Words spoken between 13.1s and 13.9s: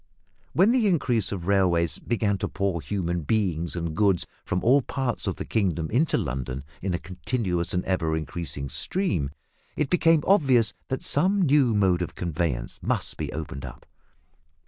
be opened up.